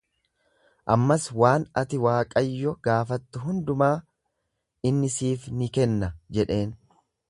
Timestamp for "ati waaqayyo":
1.81-2.75